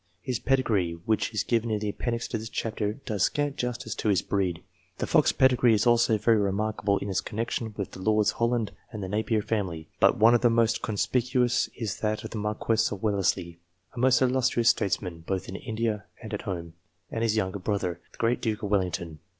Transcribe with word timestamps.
His 0.23 0.39
pedigree, 0.39 0.93
which 1.05 1.31
is 1.31 1.43
given 1.43 1.69
in 1.69 1.77
the 1.77 1.89
appendix 1.89 2.27
to 2.29 2.37
this 2.39 2.49
chapter, 2.49 2.93
does 3.05 3.21
scant 3.21 3.55
justice 3.55 3.93
to 3.93 4.09
his 4.09 4.23
breed. 4.23 4.63
The 4.97 5.05
Fox 5.05 5.31
pedigree 5.31 5.75
is 5.75 5.85
also 5.85 6.17
very 6.17 6.37
remarkable 6.39 6.97
in 6.97 7.07
its 7.07 7.21
connexion 7.21 7.75
with 7.77 7.91
the 7.91 8.01
Lords 8.01 8.31
Holland 8.31 8.71
and 8.91 9.03
the 9.03 9.07
Napier 9.07 9.43
family. 9.43 9.89
But 9.99 10.17
one 10.17 10.33
of 10.33 10.41
the 10.41 10.49
most 10.49 10.81
conspicuous 10.81 11.69
is 11.77 11.97
that 11.99 12.23
of 12.23 12.31
the 12.31 12.39
Marquess 12.39 12.91
Wellesley, 12.91 13.59
a 13.93 13.99
most 13.99 14.23
illustrious 14.23 14.69
statesman, 14.69 15.19
both 15.27 15.47
in 15.47 15.55
India 15.55 16.05
and 16.19 16.33
at 16.33 16.41
home, 16.49 16.73
and 17.11 17.21
his 17.21 17.37
younger 17.37 17.59
brother, 17.59 17.99
the 18.11 18.17
great 18.17 18.41
Duke 18.41 18.63
of 18.63 18.71
Wellington. 18.71 19.19